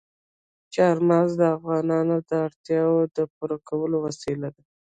[0.73, 4.63] چار مغز د افغانانو د اړتیاوو د پوره کولو وسیله ده.